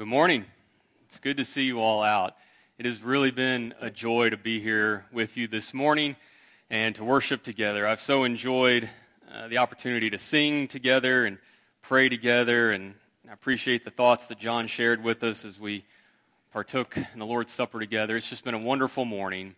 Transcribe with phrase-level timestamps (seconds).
[0.00, 0.46] Good morning.
[1.08, 2.34] It's good to see you all out.
[2.78, 6.16] It has really been a joy to be here with you this morning
[6.70, 7.86] and to worship together.
[7.86, 8.88] I've so enjoyed
[9.30, 11.36] uh, the opportunity to sing together and
[11.82, 12.94] pray together, and
[13.28, 15.84] I appreciate the thoughts that John shared with us as we
[16.50, 18.16] partook in the Lord's Supper together.
[18.16, 19.54] It's just been a wonderful morning,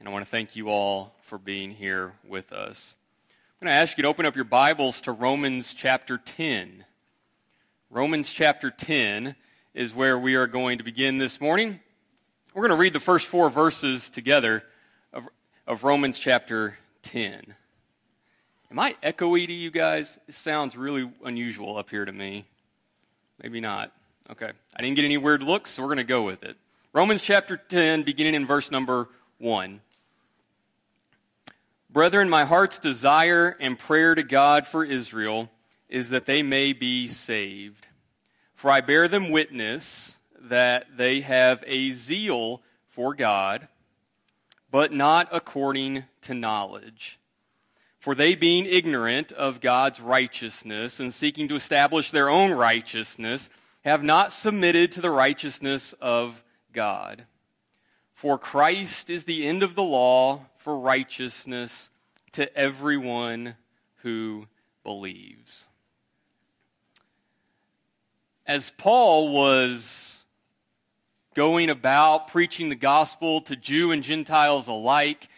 [0.00, 2.96] and I want to thank you all for being here with us.
[3.60, 6.84] I'm going to ask you to open up your Bibles to Romans chapter 10.
[7.90, 9.36] Romans chapter 10
[9.74, 11.80] is where we are going to begin this morning.
[12.54, 14.62] We're going to read the first four verses together
[15.12, 15.26] of,
[15.66, 17.56] of Romans chapter 10.
[18.70, 20.20] Am I echoey to you guys?
[20.28, 22.44] It sounds really unusual up here to me.
[23.42, 23.90] Maybe not.
[24.30, 24.52] Okay.
[24.76, 26.56] I didn't get any weird looks, so we're going to go with it.
[26.92, 29.80] Romans chapter 10, beginning in verse number 1.
[31.90, 35.50] Brethren, my heart's desire and prayer to God for Israel
[35.88, 37.88] is that they may be saved.
[38.64, 43.68] For I bear them witness that they have a zeal for God,
[44.70, 47.18] but not according to knowledge.
[48.00, 53.50] For they, being ignorant of God's righteousness and seeking to establish their own righteousness,
[53.84, 56.42] have not submitted to the righteousness of
[56.72, 57.26] God.
[58.14, 61.90] For Christ is the end of the law for righteousness
[62.32, 63.56] to everyone
[63.96, 64.46] who
[64.82, 65.66] believes
[68.46, 70.22] as Paul was
[71.34, 75.28] going about preaching the gospel to Jew and Gentiles alike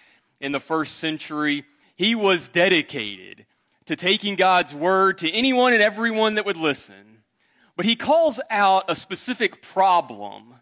[0.40, 3.46] in the first century, he was dedicated
[3.86, 7.22] to taking God's word to anyone and everyone that would listen.
[7.76, 10.56] But he calls out a specific problem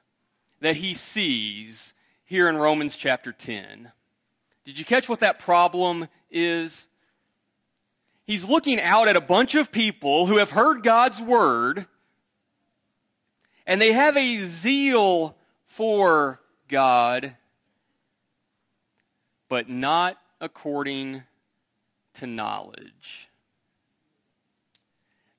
[0.60, 3.92] that he sees here in Romans chapter 10.
[4.64, 6.88] Did you catch what that problem is?
[8.26, 11.86] He's looking out at a bunch of people who have heard God's word
[13.66, 17.36] and they have a zeal for God,
[19.48, 21.22] but not according
[22.14, 23.28] to knowledge.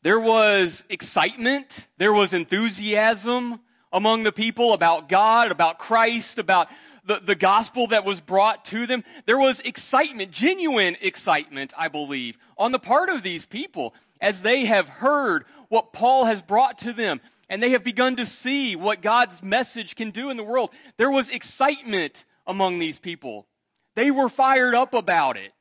[0.01, 3.59] There was excitement, there was enthusiasm
[3.91, 6.67] among the people about God, about Christ, about
[7.05, 9.03] the, the gospel that was brought to them.
[9.25, 14.65] There was excitement, genuine excitement, I believe, on the part of these people as they
[14.65, 19.01] have heard what Paul has brought to them and they have begun to see what
[19.01, 20.71] God's message can do in the world.
[20.97, 23.47] There was excitement among these people.
[23.95, 25.53] They were fired up about it.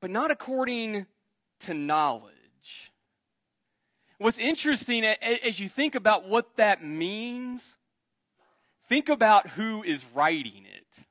[0.00, 1.06] But not according
[1.60, 2.32] to knowledge.
[4.18, 7.76] What's interesting as you think about what that means,
[8.88, 11.04] think about who is writing it.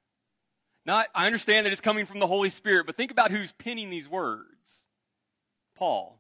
[0.86, 3.90] Not, I understand that it's coming from the Holy Spirit, but think about who's penning
[3.90, 4.86] these words.
[5.76, 6.19] Paul.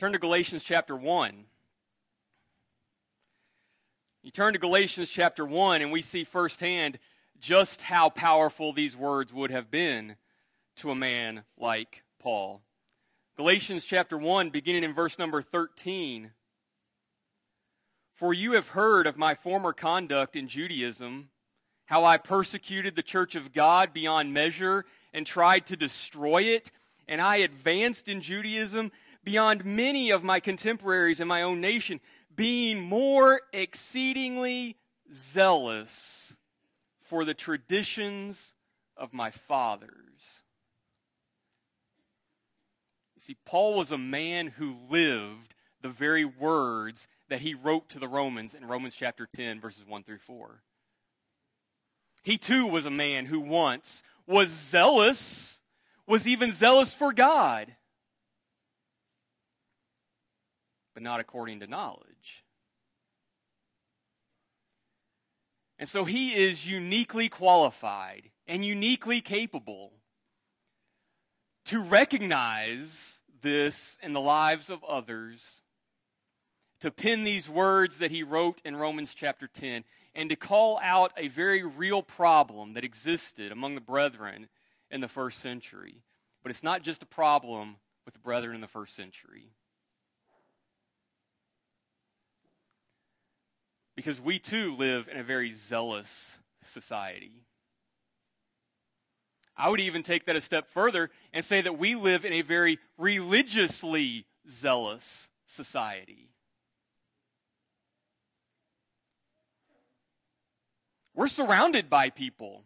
[0.00, 1.44] Turn to Galatians chapter 1.
[4.24, 6.98] You turn to Galatians chapter 1, and we see firsthand
[7.38, 10.16] just how powerful these words would have been
[10.76, 12.62] to a man like Paul.
[13.36, 16.32] Galatians chapter 1, beginning in verse number 13.
[18.14, 21.28] For you have heard of my former conduct in Judaism,
[21.86, 26.72] how I persecuted the church of God beyond measure and tried to destroy it,
[27.06, 28.90] and I advanced in Judaism
[29.24, 32.00] beyond many of my contemporaries in my own nation,
[32.34, 34.76] being more exceedingly
[35.12, 36.34] zealous
[37.00, 38.54] for the traditions
[38.96, 40.42] of my fathers.
[43.14, 47.98] You see, Paul was a man who lived the very words that he wrote to
[47.98, 50.62] the Romans in Romans chapter 10, verses 1 through 4.
[52.22, 55.60] He too was a man who once was zealous,
[56.06, 57.76] was even zealous for God
[60.94, 62.44] but not according to knowledge.
[65.78, 69.92] And so he is uniquely qualified and uniquely capable
[71.66, 75.60] to recognize this in the lives of others,
[76.80, 81.12] to pen these words that he wrote in Romans chapter 10, and to call out
[81.16, 84.48] a very real problem that existed among the brethren
[84.90, 86.02] in the first century.
[86.42, 89.50] But it's not just a problem with the brethren in the first century.
[94.04, 97.46] Because we too live in a very zealous society.
[99.56, 102.42] I would even take that a step further and say that we live in a
[102.42, 106.28] very religiously zealous society.
[111.14, 112.64] We're surrounded by people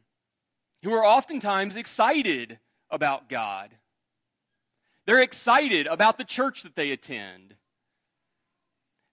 [0.82, 2.58] who are oftentimes excited
[2.90, 3.76] about God.
[5.06, 7.54] They're excited about the church that they attend.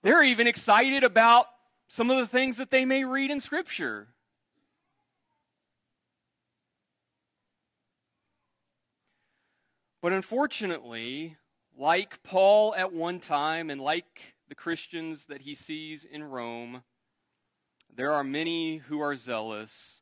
[0.01, 1.49] They're even excited about
[1.87, 4.09] some of the things that they may read in Scripture.
[10.01, 11.37] But unfortunately,
[11.75, 16.83] like Paul at one time and like the Christians that he sees in Rome,
[17.93, 20.01] there are many who are zealous,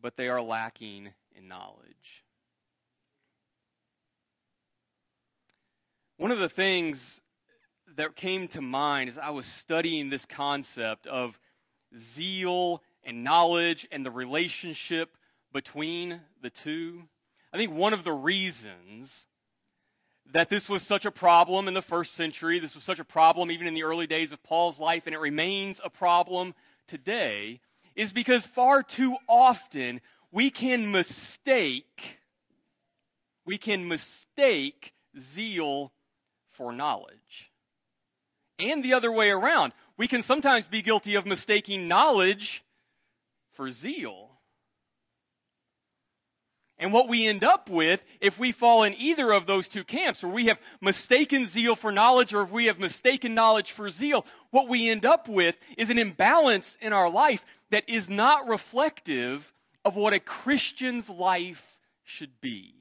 [0.00, 2.24] but they are lacking in knowledge.
[6.16, 7.20] One of the things
[7.96, 11.38] that came to mind as I was studying this concept of
[11.96, 15.16] zeal and knowledge and the relationship
[15.52, 17.04] between the two,
[17.52, 19.26] I think one of the reasons
[20.32, 23.50] that this was such a problem in the first century, this was such a problem
[23.50, 26.54] even in the early days of Paul's life, and it remains a problem
[26.88, 27.60] today,
[27.94, 30.00] is because far too often
[30.32, 32.20] we can mistake
[33.46, 35.92] we can mistake zeal
[36.48, 37.52] for knowledge.
[38.58, 39.72] And the other way around.
[39.96, 42.64] We can sometimes be guilty of mistaking knowledge
[43.52, 44.30] for zeal.
[46.76, 50.22] And what we end up with, if we fall in either of those two camps,
[50.22, 54.26] where we have mistaken zeal for knowledge or if we have mistaken knowledge for zeal,
[54.50, 59.52] what we end up with is an imbalance in our life that is not reflective
[59.84, 62.74] of what a Christian's life should be.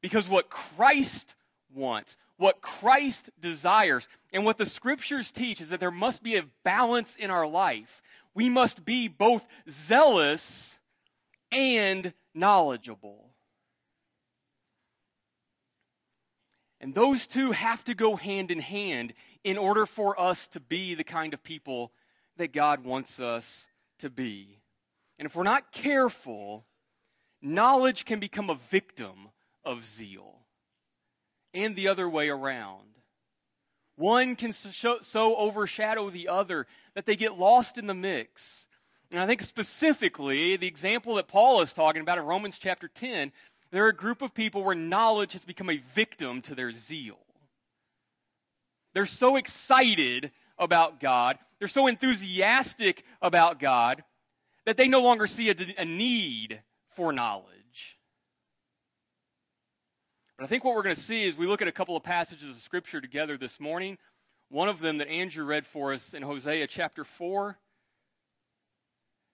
[0.00, 1.36] Because what Christ
[1.72, 6.46] wants, what Christ desires, and what the scriptures teach is that there must be a
[6.64, 8.00] balance in our life.
[8.34, 10.78] We must be both zealous
[11.52, 13.26] and knowledgeable.
[16.80, 19.12] And those two have to go hand in hand
[19.44, 21.92] in order for us to be the kind of people
[22.38, 23.66] that God wants us
[23.98, 24.60] to be.
[25.18, 26.64] And if we're not careful,
[27.42, 29.28] knowledge can become a victim
[29.62, 30.40] of zeal
[31.54, 32.84] and the other way around.
[33.96, 38.66] One can so overshadow the other that they get lost in the mix.
[39.10, 43.32] And I think specifically, the example that Paul is talking about in Romans chapter 10,
[43.70, 47.18] there are a group of people where knowledge has become a victim to their zeal.
[48.94, 54.04] They're so excited about God, they're so enthusiastic about God,
[54.66, 56.62] that they no longer see a, a need
[56.94, 57.59] for knowledge.
[60.40, 62.02] But I think what we're going to see is we look at a couple of
[62.02, 63.98] passages of Scripture together this morning.
[64.48, 67.58] One of them that Andrew read for us in Hosea chapter 4.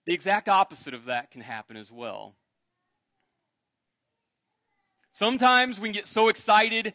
[0.07, 2.35] The exact opposite of that can happen as well.
[5.13, 6.93] Sometimes we can get so excited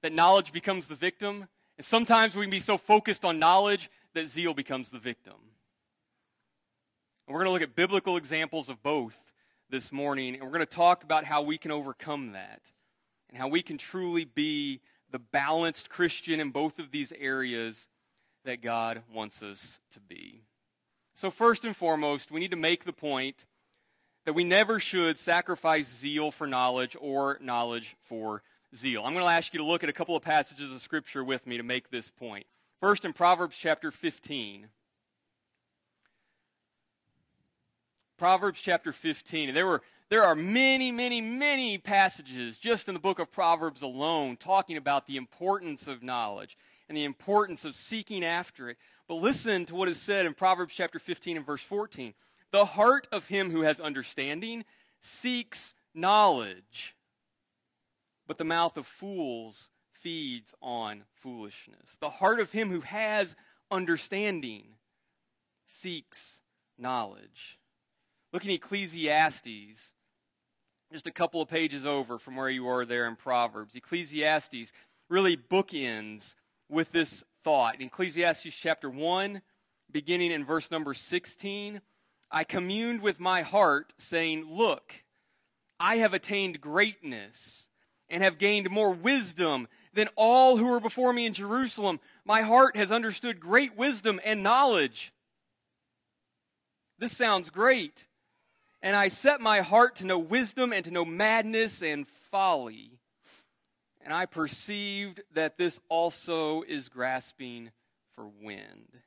[0.00, 1.46] that knowledge becomes the victim,
[1.76, 5.36] and sometimes we can be so focused on knowledge that zeal becomes the victim.
[7.26, 9.34] And we're going to look at biblical examples of both
[9.68, 12.62] this morning, and we're going to talk about how we can overcome that
[13.32, 14.80] and how we can truly be
[15.10, 17.88] the balanced Christian in both of these areas
[18.44, 20.42] that God wants us to be.
[21.14, 23.46] So, first and foremost, we need to make the point
[24.24, 28.42] that we never should sacrifice zeal for knowledge or knowledge for
[28.74, 29.04] zeal.
[29.04, 31.46] I'm going to ask you to look at a couple of passages of Scripture with
[31.46, 32.46] me to make this point.
[32.80, 34.68] First, in Proverbs chapter 15.
[38.18, 39.48] Proverbs chapter 15.
[39.48, 39.82] And there were
[40.12, 45.06] there are many, many, many passages just in the book of Proverbs alone talking about
[45.06, 46.54] the importance of knowledge
[46.86, 48.76] and the importance of seeking after it.
[49.08, 52.12] But listen to what is said in Proverbs chapter 15 and verse 14.
[52.50, 54.66] The heart of him who has understanding
[55.00, 56.94] seeks knowledge,
[58.26, 61.96] but the mouth of fools feeds on foolishness.
[61.98, 63.34] The heart of him who has
[63.70, 64.74] understanding
[65.64, 66.42] seeks
[66.76, 67.58] knowledge.
[68.30, 69.94] Look in Ecclesiastes
[70.92, 73.74] just a couple of pages over from where you are there in Proverbs.
[73.74, 74.72] Ecclesiastes
[75.08, 76.34] really bookends
[76.68, 77.76] with this thought.
[77.76, 79.40] In Ecclesiastes chapter 1,
[79.90, 81.80] beginning in verse number 16,
[82.30, 85.04] I communed with my heart, saying, Look,
[85.80, 87.68] I have attained greatness
[88.08, 92.00] and have gained more wisdom than all who were before me in Jerusalem.
[92.24, 95.12] My heart has understood great wisdom and knowledge.
[96.98, 98.06] This sounds great
[98.82, 102.98] and I set my heart to know wisdom and to know madness and folly.
[104.04, 107.70] And I perceived that this also is grasping
[108.14, 108.98] for wind.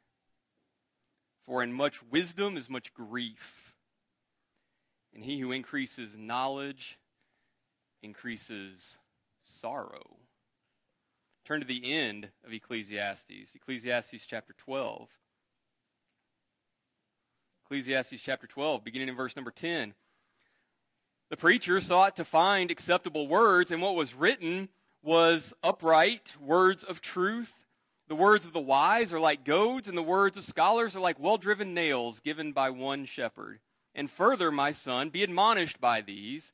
[1.43, 3.75] For in much wisdom is much grief.
[5.13, 6.97] And he who increases knowledge
[8.01, 8.97] increases
[9.41, 10.17] sorrow.
[11.43, 15.09] Turn to the end of Ecclesiastes, Ecclesiastes chapter 12.
[17.65, 19.95] Ecclesiastes chapter 12, beginning in verse number 10.
[21.31, 24.69] The preacher sought to find acceptable words, and what was written
[25.01, 27.53] was upright, words of truth.
[28.07, 31.19] The words of the wise are like goads, and the words of scholars are like
[31.19, 33.61] well driven nails given by one shepherd.
[33.95, 36.53] And further, my son, be admonished by these.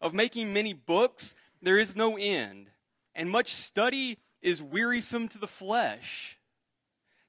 [0.00, 2.70] Of making many books, there is no end,
[3.16, 6.38] and much study is wearisome to the flesh.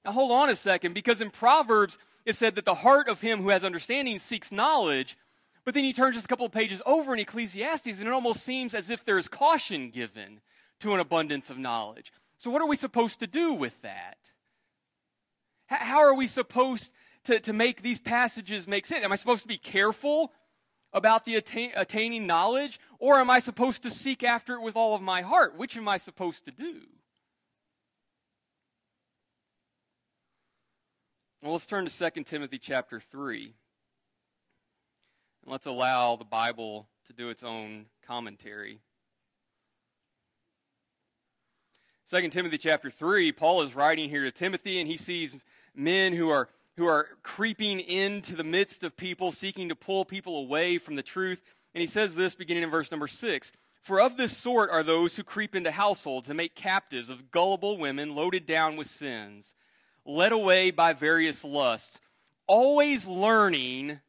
[0.05, 3.41] Now, hold on a second, because in Proverbs, it said that the heart of him
[3.41, 5.17] who has understanding seeks knowledge,
[5.65, 8.43] but then he turns just a couple of pages over in Ecclesiastes, and it almost
[8.43, 10.41] seems as if there's caution given
[10.79, 12.11] to an abundance of knowledge.
[12.37, 14.17] So, what are we supposed to do with that?
[15.67, 16.91] How are we supposed
[17.25, 19.03] to, to make these passages make sense?
[19.03, 20.33] Am I supposed to be careful
[20.91, 24.93] about the attain, attaining knowledge, or am I supposed to seek after it with all
[24.93, 25.57] of my heart?
[25.57, 26.81] Which am I supposed to do?
[31.43, 33.53] Well, let's turn to 2 Timothy chapter 3.
[35.43, 38.79] And let's allow the Bible to do its own commentary.
[42.09, 45.35] 2 Timothy chapter 3, Paul is writing here to Timothy, and he sees
[45.75, 46.47] men who are,
[46.77, 51.03] who are creeping into the midst of people, seeking to pull people away from the
[51.03, 51.41] truth.
[51.75, 55.17] And he says this beginning in verse number 6 For of this sort are those
[55.17, 59.55] who creep into households and make captives of gullible women loaded down with sins,
[60.05, 61.99] led away by various lusts,
[62.47, 63.99] always learning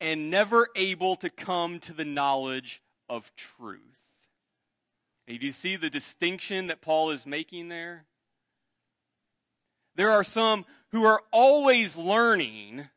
[0.00, 3.80] and never able to come to the knowledge of truth.
[5.26, 8.04] And do you see the distinction that Paul is making there?
[9.96, 12.88] There are some who are always learning,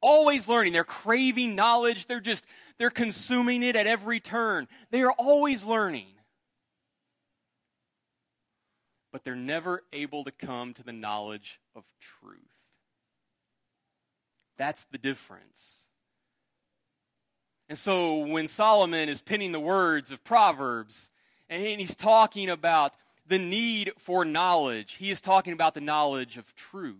[0.00, 0.72] always learning.
[0.72, 2.06] They're craving knowledge.
[2.06, 2.44] They're just,
[2.78, 4.68] they're consuming it at every turn.
[4.90, 6.08] They are always learning.
[9.14, 12.40] But they're never able to come to the knowledge of truth.
[14.58, 15.84] That's the difference.
[17.68, 21.10] And so when Solomon is penning the words of Proverbs,
[21.48, 22.94] and he's talking about
[23.24, 26.96] the need for knowledge, he is talking about the knowledge of truth.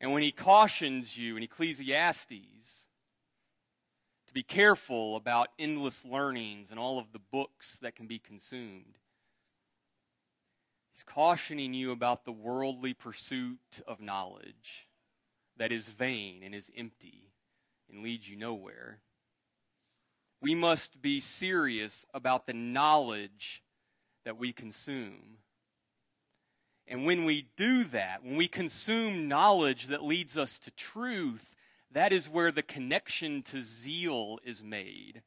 [0.00, 2.85] And when he cautions you in Ecclesiastes
[4.36, 8.98] be careful about endless learnings and all of the books that can be consumed,
[10.92, 14.88] he's cautioning you about the worldly pursuit of knowledge
[15.56, 17.32] that is vain and is empty
[17.90, 18.98] and leads you nowhere.
[20.42, 23.62] We must be serious about the knowledge
[24.26, 25.38] that we consume.
[26.86, 31.55] And when we do that, when we consume knowledge that leads us to truth,
[31.92, 35.22] that is where the connection to zeal is made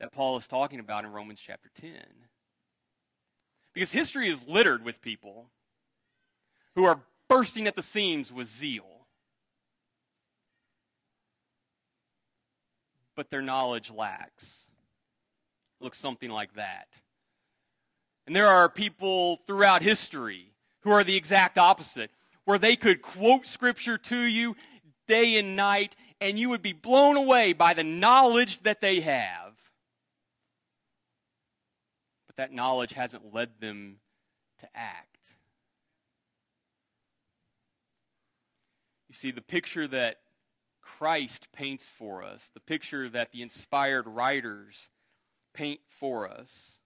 [0.00, 1.92] that Paul is talking about in Romans chapter 10.
[3.74, 5.50] Because history is littered with people
[6.74, 8.98] who are bursting at the seams with zeal.
[13.18, 14.68] but their knowledge lacks.
[15.80, 16.86] looks something like that.
[18.28, 20.52] And there are people throughout history
[20.82, 22.12] who are the exact opposite,
[22.44, 24.54] where they could quote scripture to you
[25.08, 29.54] day and night, and you would be blown away by the knowledge that they have.
[32.28, 33.96] But that knowledge hasn't led them
[34.60, 35.06] to act.
[39.08, 40.18] You see, the picture that
[40.82, 44.88] Christ paints for us, the picture that the inspired writers
[45.54, 46.80] paint for us,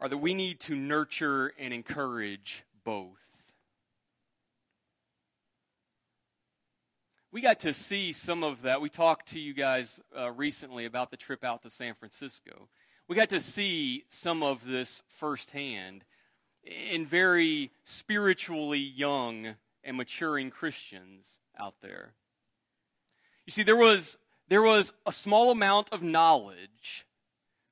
[0.00, 3.31] are that we need to nurture and encourage both.
[7.32, 8.82] We got to see some of that.
[8.82, 12.68] We talked to you guys uh, recently about the trip out to San Francisco.
[13.08, 16.04] We got to see some of this firsthand
[16.62, 22.12] in very spiritually young and maturing Christians out there.
[23.46, 27.06] You see, there was, there was a small amount of knowledge.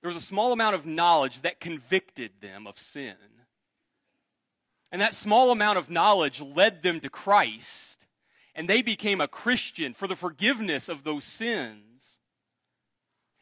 [0.00, 3.16] There was a small amount of knowledge that convicted them of sin.
[4.90, 8.00] And that small amount of knowledge led them to Christ.
[8.60, 12.18] And they became a Christian for the forgiveness of those sins.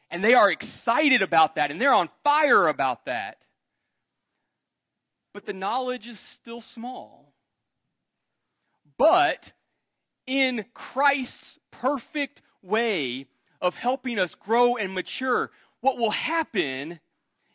[0.09, 3.45] And they are excited about that and they're on fire about that.
[5.33, 7.33] But the knowledge is still small.
[8.97, 9.51] But
[10.25, 13.25] in Christ's perfect way
[13.59, 17.01] of helping us grow and mature, what will happen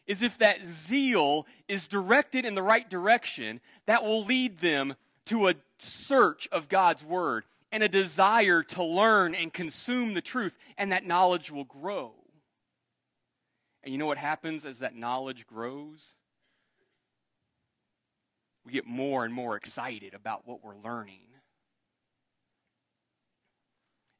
[0.06, 5.48] is if that zeal is directed in the right direction, that will lead them to
[5.48, 7.44] a search of God's Word
[7.74, 12.12] and a desire to learn and consume the truth, and that knowledge will grow.
[13.82, 16.14] And you know what happens as that knowledge grows?
[18.64, 21.18] We get more and more excited about what we're learning.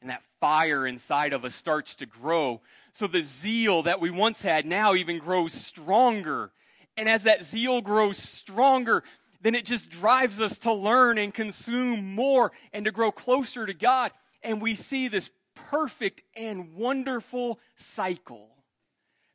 [0.01, 2.61] and that fire inside of us starts to grow.
[2.93, 6.51] So the zeal that we once had now even grows stronger.
[6.99, 9.03] And as that zeal grows stronger,
[9.45, 13.75] then it just drives us to learn and consume more and to grow closer to
[13.75, 14.11] God.
[14.43, 18.57] And we see this perfect and wonderful cycle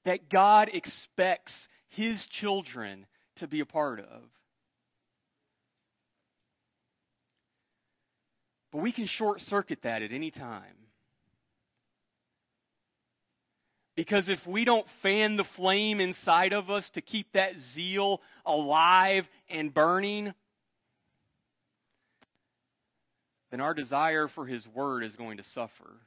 [0.05, 4.23] that God expects His children to be a part of.
[8.71, 10.88] But we can short circuit that at any time.
[13.99, 19.27] Because if we don't fan the flame inside of us to keep that zeal alive
[19.49, 20.33] and burning,
[23.51, 25.97] then our desire for His Word is going to suffer.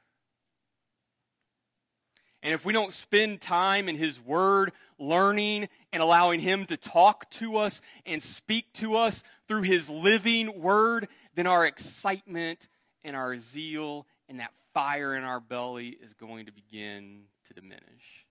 [2.41, 7.29] And if we don't spend time in His Word, learning and allowing Him to talk
[7.33, 12.69] to us and speak to us through His living Word, then our excitement
[13.03, 18.25] and our zeal and that fire in our belly is going to begin diminish.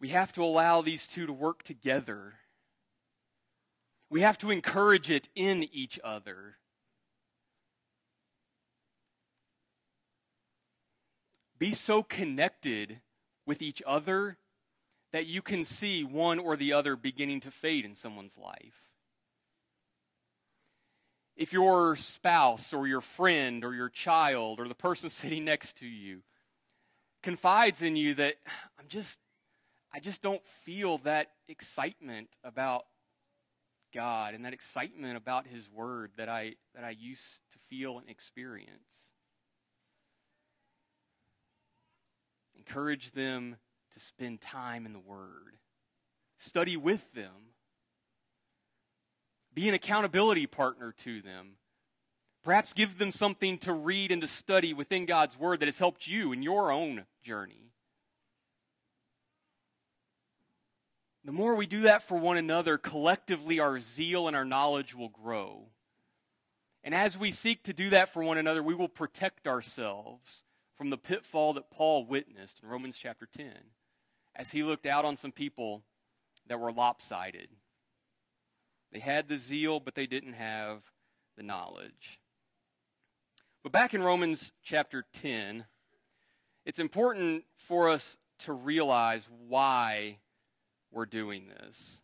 [0.00, 2.34] We have to allow these two to work together.
[4.10, 6.56] We have to encourage it in each other.
[11.58, 13.00] Be so connected
[13.44, 14.38] with each other
[15.12, 18.87] that you can see one or the other beginning to fade in someone's life
[21.38, 25.86] if your spouse or your friend or your child or the person sitting next to
[25.86, 26.20] you
[27.22, 28.34] confides in you that
[28.78, 29.18] I'm just
[29.92, 32.84] I just don't feel that excitement about
[33.94, 38.08] God and that excitement about his word that I that I used to feel and
[38.10, 39.12] experience.
[42.56, 43.56] Encourage them
[43.94, 45.56] to spend time in the word.
[46.36, 47.54] Study with them
[49.54, 51.56] be an accountability partner to them.
[52.42, 56.06] Perhaps give them something to read and to study within God's Word that has helped
[56.06, 57.72] you in your own journey.
[61.24, 65.10] The more we do that for one another, collectively our zeal and our knowledge will
[65.10, 65.66] grow.
[66.82, 70.88] And as we seek to do that for one another, we will protect ourselves from
[70.88, 73.50] the pitfall that Paul witnessed in Romans chapter 10
[74.34, 75.82] as he looked out on some people
[76.46, 77.48] that were lopsided
[78.92, 80.82] they had the zeal, but they didn't have
[81.36, 82.20] the knowledge.
[83.62, 85.64] But back in Romans chapter 10,
[86.64, 90.18] it's important for us to realize why
[90.90, 92.00] we're doing this.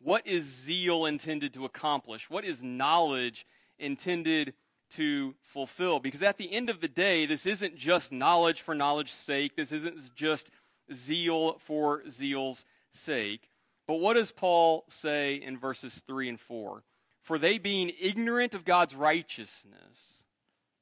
[0.00, 2.30] What is zeal intended to accomplish?
[2.30, 3.46] What is knowledge
[3.78, 4.54] intended
[4.90, 5.98] to fulfill?
[5.98, 9.56] Because at the end of the day, this isn't just knowledge for knowledge's sake.
[9.56, 10.50] This isn't just
[10.92, 13.50] zeal for zeal's sake.
[13.88, 16.84] But what does Paul say in verses 3 and 4?
[17.22, 20.24] For they, being ignorant of God's righteousness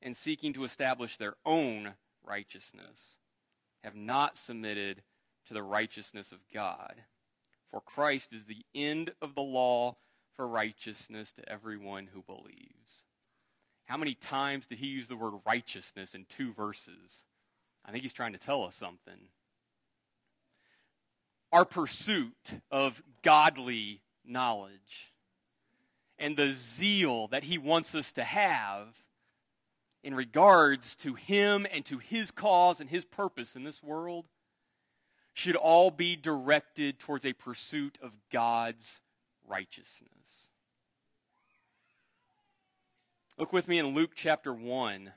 [0.03, 3.19] and seeking to establish their own righteousness,
[3.85, 5.03] have not submitted
[5.47, 7.05] to the righteousness of God.
[7.71, 9.97] For Christ is the end of the law
[10.35, 13.05] for righteousness to everyone who believes.
[13.87, 17.25] How many times did he use the word righteousness in two verses?
[17.85, 19.29] I think he's trying to tell us something
[21.57, 25.15] our pursuit of godly knowledge
[26.19, 28.89] and the zeal that He wants us to have
[30.05, 34.27] in regards to Him and to His cause and His purpose in this world
[35.33, 39.01] should all be directed towards a pursuit of God's
[39.49, 40.51] righteousness.
[43.39, 45.11] Look with me in Luke chapter 1.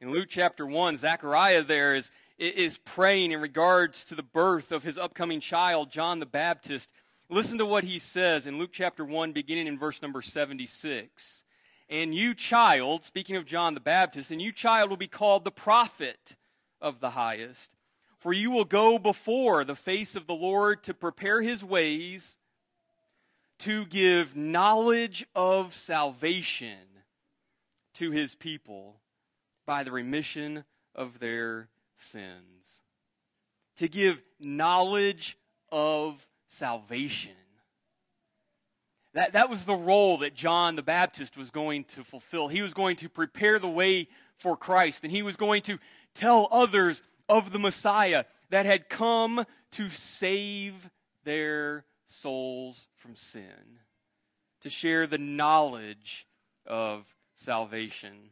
[0.00, 4.84] In Luke chapter 1, Zechariah there is is praying in regards to the birth of
[4.84, 6.90] his upcoming child, John the Baptist.
[7.28, 11.44] Listen to what he says in Luke chapter 1, beginning in verse number 76.
[11.88, 15.50] And you, child, speaking of John the Baptist, and you, child, will be called the
[15.50, 16.36] prophet
[16.80, 17.72] of the highest.
[18.18, 22.36] For you will go before the face of the Lord to prepare his ways,
[23.60, 26.78] to give knowledge of salvation
[27.94, 29.00] to his people
[29.64, 32.82] by the remission of their sins,
[33.76, 35.36] to give knowledge
[35.70, 37.32] of salvation.
[39.14, 42.48] That, that was the role that John the Baptist was going to fulfill.
[42.48, 45.78] He was going to prepare the way for Christ, and he was going to
[46.14, 50.90] tell others of the Messiah that had come to save
[51.24, 53.80] their souls from sin,
[54.60, 56.26] to share the knowledge
[56.66, 58.30] of salvation.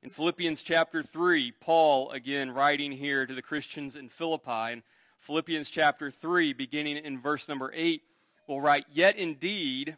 [0.00, 4.82] In Philippians chapter 3, Paul, again writing here to the Christians in Philippi, in
[5.18, 8.02] Philippians chapter 3, beginning in verse number 8,
[8.46, 9.96] will write, Yet indeed,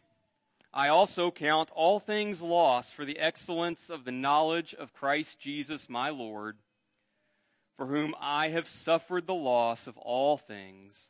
[0.73, 5.87] I also count all things lost for the excellence of the knowledge of Christ Jesus
[5.87, 6.57] my Lord,
[7.77, 11.09] for whom I have suffered the loss of all things,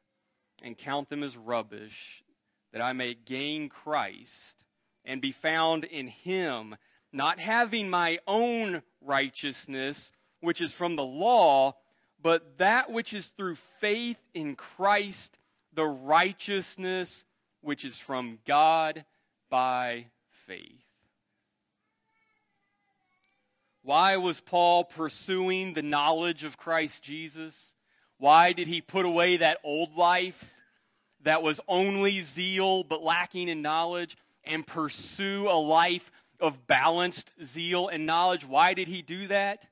[0.62, 2.26] and count them as rubbish,
[2.74, 4.66] that I may gain Christ
[5.06, 6.76] and be found in him,
[7.12, 11.76] not having my own righteousness, which is from the law,
[12.22, 15.38] but that which is through faith in Christ,
[15.74, 17.26] the righteousness
[17.62, 19.06] which is from God
[19.50, 20.86] by faith.
[23.84, 27.74] Why was Paul pursuing the knowledge of Christ Jesus?
[28.18, 30.54] Why did he put away that old life
[31.24, 37.88] that was only zeal but lacking in knowledge and pursue a life of balanced zeal
[37.88, 38.46] and knowledge?
[38.46, 39.68] Why did he do that?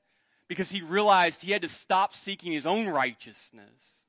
[0.48, 4.04] Because he realized he had to stop seeking his own righteousness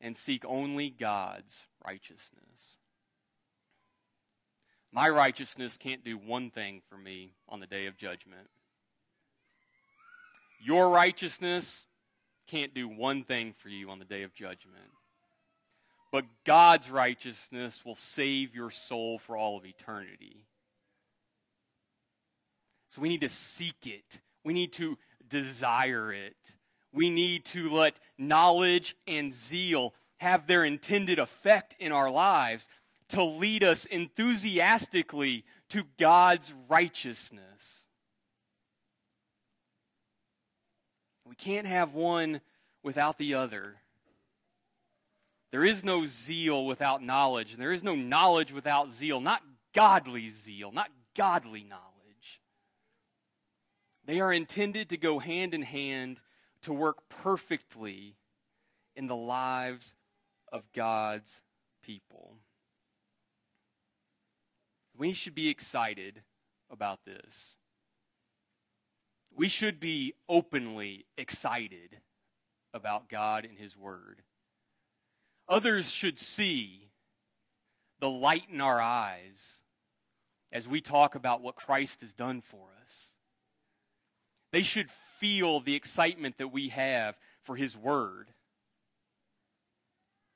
[0.00, 2.78] and seek only God's righteousness.
[4.92, 8.48] My righteousness can't do one thing for me on the day of judgment.
[10.62, 11.86] Your righteousness
[12.46, 14.90] can't do one thing for you on the day of judgment.
[16.14, 20.46] But God's righteousness will save your soul for all of eternity.
[22.88, 24.20] So we need to seek it.
[24.44, 24.96] We need to
[25.26, 26.36] desire it.
[26.92, 32.68] We need to let knowledge and zeal have their intended effect in our lives
[33.08, 37.88] to lead us enthusiastically to God's righteousness.
[41.26, 42.40] We can't have one
[42.84, 43.78] without the other.
[45.54, 49.20] There is no zeal without knowledge, and there is no knowledge without zeal.
[49.20, 49.40] Not
[49.72, 52.40] godly zeal, not godly knowledge.
[54.04, 56.18] They are intended to go hand in hand
[56.62, 58.16] to work perfectly
[58.96, 59.94] in the lives
[60.52, 61.40] of God's
[61.84, 62.38] people.
[64.98, 66.22] We should be excited
[66.68, 67.54] about this.
[69.32, 71.98] We should be openly excited
[72.72, 74.22] about God and His Word.
[75.48, 76.90] Others should see
[78.00, 79.60] the light in our eyes
[80.52, 83.10] as we talk about what Christ has done for us.
[84.52, 88.28] They should feel the excitement that we have for His Word.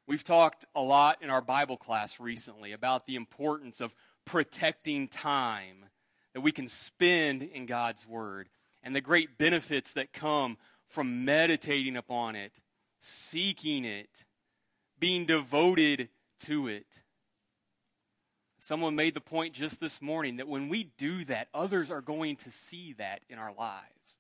[0.07, 3.95] We've talked a lot in our Bible class recently about the importance of
[4.25, 5.87] protecting time
[6.35, 8.49] that we can spend in God's Word
[8.83, 12.61] and the great benefits that come from meditating upon it,
[13.01, 14.25] seeking it,
[14.99, 16.09] being devoted
[16.41, 16.87] to it.
[18.59, 22.37] Someone made the point just this morning that when we do that, others are going
[22.37, 24.19] to see that in our lives.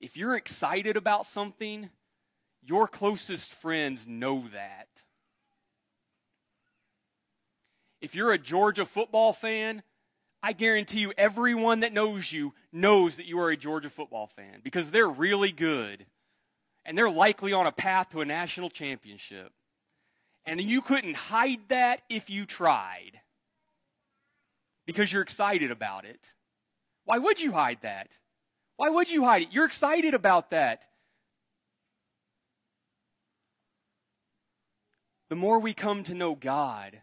[0.00, 1.90] If you're excited about something,
[2.64, 4.88] your closest friends know that.
[8.00, 9.84] If you're a Georgia football fan,
[10.42, 14.60] I guarantee you everyone that knows you knows that you are a Georgia football fan
[14.64, 16.06] because they're really good.
[16.84, 19.52] And they're likely on a path to a national championship.
[20.44, 23.20] And you couldn't hide that if you tried
[24.86, 26.34] because you're excited about it.
[27.04, 28.18] Why would you hide that?
[28.76, 29.48] Why would you hide it?
[29.52, 30.86] You're excited about that.
[35.28, 37.00] The more we come to know God,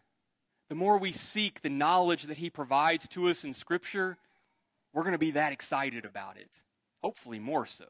[0.67, 4.17] the more we seek the knowledge that He provides to us in Scripture,
[4.93, 6.49] we're going to be that excited about it.
[7.01, 7.85] Hopefully, more so.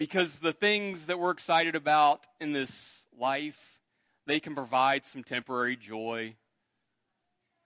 [0.00, 3.78] Because the things that we're excited about in this life,
[4.26, 6.36] they can provide some temporary joy.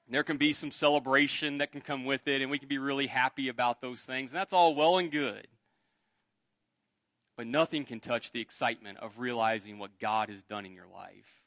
[0.08, 3.06] There can be some celebration that can come with it, and we can be really
[3.06, 4.32] happy about those things.
[4.32, 5.46] And that's all well and good.
[7.36, 11.44] But nothing can touch the excitement of realizing what God has done in your life.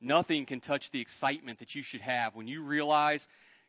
[0.00, 3.28] Nothing can touch the excitement that you should have when you realize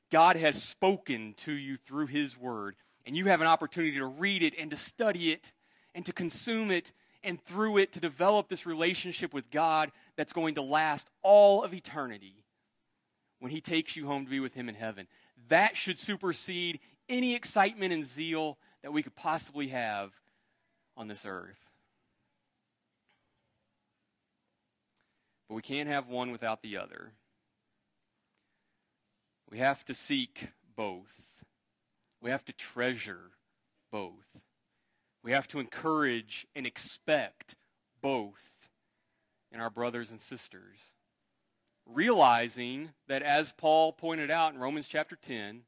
[0.09, 4.41] God has spoken to you through His Word, and you have an opportunity to read
[4.41, 5.51] it and to study it
[5.95, 6.91] and to consume it,
[7.23, 11.73] and through it to develop this relationship with God that's going to last all of
[11.73, 12.43] eternity
[13.39, 15.07] when He takes you home to be with Him in heaven.
[15.47, 20.11] That should supersede any excitement and zeal that we could possibly have
[20.97, 21.59] on this earth.
[25.47, 27.11] But we can't have one without the other.
[29.49, 31.43] We have to seek both.
[32.21, 33.31] We have to treasure
[33.91, 34.42] both.
[35.23, 37.55] We have to encourage and expect
[38.01, 38.69] both
[39.51, 40.79] in our brothers and sisters.
[41.85, 45.61] Realizing that, as Paul pointed out in Romans chapter 10,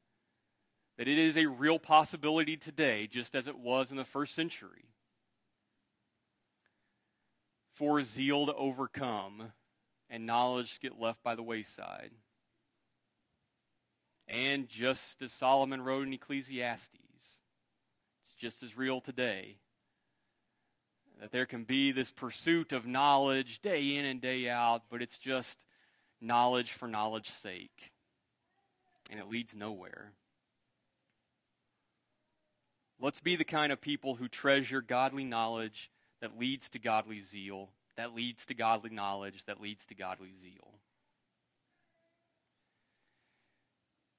[0.98, 4.90] that it is a real possibility today, just as it was in the first century,
[7.74, 9.52] for zeal to overcome
[10.08, 12.12] and knowledge to get left by the wayside.
[14.28, 17.05] And just as Solomon wrote in Ecclesiastes,
[18.36, 19.56] just as real today
[21.20, 25.18] that there can be this pursuit of knowledge day in and day out, but it's
[25.18, 25.64] just
[26.20, 27.92] knowledge for knowledge's sake.
[29.10, 30.12] And it leads nowhere.
[33.00, 37.70] Let's be the kind of people who treasure godly knowledge that leads to godly zeal,
[37.96, 40.74] that leads to godly knowledge, that leads to godly zeal.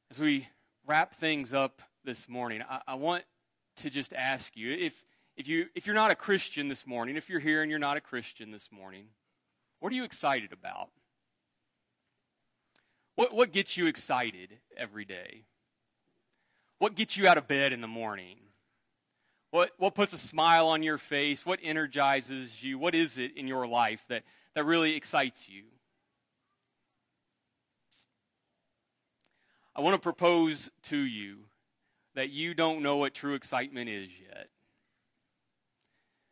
[0.10, 0.48] As we
[0.86, 3.24] wrap things up this morning, I, I want
[3.78, 5.04] to just ask you if
[5.38, 7.96] if, you, if you're not a Christian this morning, if you're here and you're not
[7.96, 9.06] a Christian this morning,
[9.80, 10.90] what are you excited about?
[13.16, 15.44] What, what gets you excited every day?
[16.80, 18.38] What gets you out of bed in the morning?
[19.52, 21.46] What, what puts a smile on your face?
[21.46, 22.80] What energizes you?
[22.80, 24.24] What is it in your life that,
[24.56, 25.64] that really excites you?
[29.76, 31.47] I want to propose to you
[32.18, 34.48] that you don't know what true excitement is yet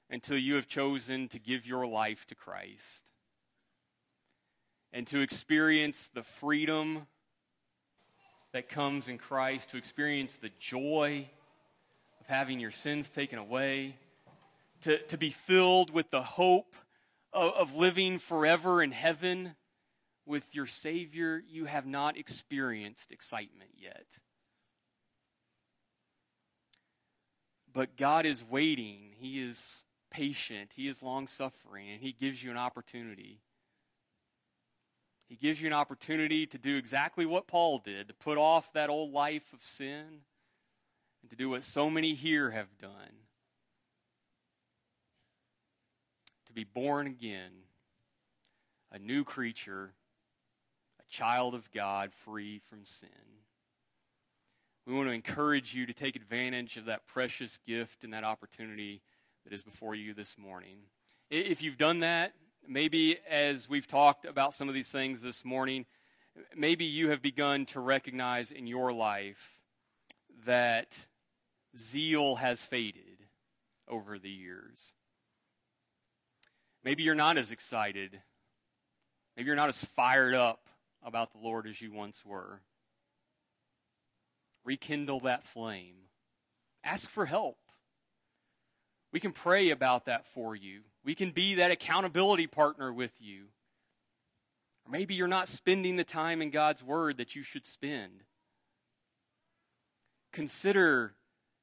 [0.10, 3.04] until you have chosen to give your life to Christ
[4.92, 7.06] and to experience the freedom
[8.52, 11.30] that comes in Christ, to experience the joy
[12.20, 13.96] of having your sins taken away,
[14.82, 16.76] to, to be filled with the hope
[17.32, 19.54] of, of living forever in heaven
[20.26, 24.08] with your Savior, you have not experienced excitement yet.
[27.76, 29.12] But God is waiting.
[29.20, 33.42] He is patient, He is long suffering, and He gives you an opportunity.
[35.28, 38.90] He gives you an opportunity to do exactly what Paul did to put off that
[38.90, 40.22] old life of sin
[41.22, 43.26] and to do what so many here have done
[46.46, 47.52] to be born again,
[48.90, 49.96] a new creature,
[51.00, 53.10] a child of God free from sin.
[54.86, 59.02] We want to encourage you to take advantage of that precious gift and that opportunity
[59.44, 60.78] that is before you this morning.
[61.32, 62.34] If you've done that,
[62.68, 65.88] maybe as we've talked about some of these things this morning,
[66.56, 69.60] maybe you have begun to recognize in your life
[70.46, 71.08] that
[71.76, 73.26] zeal has faded
[73.88, 74.94] over the years.
[76.84, 78.22] Maybe you're not as excited.
[79.36, 80.70] Maybe you're not as fired up
[81.04, 82.62] about the Lord as you once were.
[84.66, 85.96] Rekindle that flame.
[86.84, 87.58] Ask for help.
[89.12, 90.82] We can pray about that for you.
[91.04, 93.46] We can be that accountability partner with you.
[94.86, 98.24] Or maybe you're not spending the time in God's Word that you should spend.
[100.34, 101.14] Consider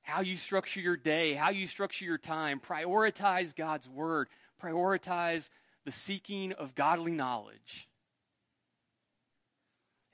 [0.03, 2.59] how you structure your day, how you structure your time.
[2.59, 4.29] Prioritize God's Word,
[4.63, 5.51] prioritize
[5.85, 7.89] the seeking of godly knowledge.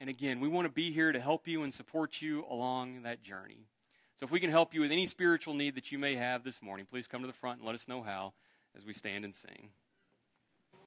[0.01, 3.23] And again, we want to be here to help you and support you along that
[3.23, 3.67] journey.
[4.15, 6.63] So if we can help you with any spiritual need that you may have this
[6.63, 8.33] morning, please come to the front and let us know how
[8.77, 9.71] as we stand and sing.